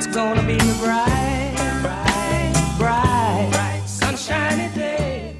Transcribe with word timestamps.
it's 0.00 0.16
gonna 0.16 0.42
be 0.46 0.54
a 0.54 0.74
bright, 0.82 1.52
bright, 1.82 2.54
bright, 2.78 3.82
sunshiny 3.84 4.74
day. 4.74 5.36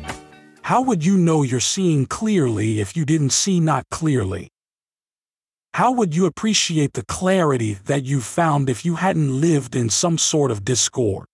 How 0.60 0.82
would 0.82 1.02
you 1.02 1.16
know 1.16 1.42
you're 1.42 1.60
seeing 1.60 2.04
clearly 2.04 2.78
if 2.78 2.94
you 2.94 3.06
didn't 3.06 3.30
see 3.30 3.58
not 3.58 3.86
clearly? 3.90 4.50
How 5.72 5.92
would 5.92 6.14
you 6.14 6.26
appreciate 6.26 6.92
the 6.92 7.06
clarity 7.06 7.78
that 7.86 8.04
you 8.04 8.20
found 8.20 8.68
if 8.68 8.84
you 8.84 8.96
hadn't 8.96 9.40
lived 9.40 9.74
in 9.74 9.88
some 9.88 10.18
sort 10.18 10.50
of 10.50 10.62
discord? 10.62 11.24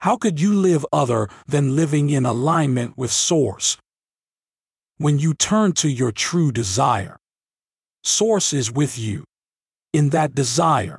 How 0.00 0.16
could 0.16 0.40
you 0.40 0.54
live 0.54 0.84
other 0.92 1.28
than 1.46 1.76
living 1.76 2.10
in 2.10 2.26
alignment 2.26 2.98
with 2.98 3.12
Source? 3.12 3.76
When 4.98 5.20
you 5.20 5.34
turn 5.34 5.70
to 5.74 5.88
your 5.88 6.10
true 6.10 6.50
desire, 6.50 7.16
Source 8.02 8.52
is 8.52 8.72
with 8.72 8.98
you. 8.98 9.22
In 9.92 10.08
that 10.08 10.34
desire, 10.34 10.98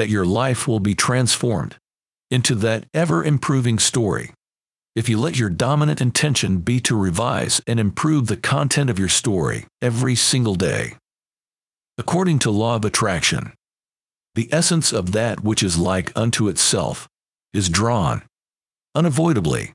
that 0.00 0.08
your 0.08 0.24
life 0.24 0.66
will 0.66 0.80
be 0.80 0.94
transformed 0.94 1.76
into 2.30 2.54
that 2.54 2.86
ever 2.94 3.22
improving 3.22 3.78
story. 3.78 4.30
If 4.96 5.10
you 5.10 5.20
let 5.20 5.38
your 5.38 5.50
dominant 5.50 6.00
intention 6.00 6.60
be 6.60 6.80
to 6.80 6.96
revise 6.96 7.60
and 7.66 7.78
improve 7.78 8.26
the 8.26 8.38
content 8.38 8.88
of 8.88 8.98
your 8.98 9.10
story 9.10 9.66
every 9.82 10.14
single 10.14 10.54
day. 10.54 10.96
According 11.98 12.38
to 12.40 12.50
law 12.50 12.76
of 12.76 12.84
attraction, 12.86 13.52
the 14.34 14.48
essence 14.50 14.90
of 14.90 15.12
that 15.12 15.44
which 15.44 15.62
is 15.62 15.76
like 15.76 16.16
unto 16.16 16.48
itself 16.48 17.06
is 17.52 17.68
drawn 17.68 18.22
unavoidably. 18.94 19.74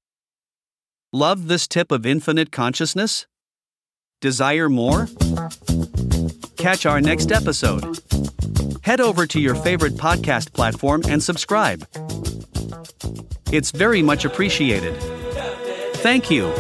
Love 1.14 1.48
this 1.48 1.68
tip 1.68 1.92
of 1.92 2.04
infinite 2.04 2.52
consciousness? 2.52 3.28
Desire 4.22 4.70
more? 4.70 5.08
Catch 6.58 6.88
our 6.88 7.00
next 7.00 7.32
episode. 7.32 8.00
Head 8.86 9.02
over 9.02 9.26
to 9.26 9.40
your 9.40 9.56
favorite 9.56 9.94
podcast 9.94 10.54
platform 10.54 11.02
and 11.10 11.24
subscribe. 11.24 11.88
It's 13.52 13.72
very 13.72 14.04
much 14.04 14.26
appreciated. 14.26 14.96
Thank 16.04 16.30
you. 16.30 16.54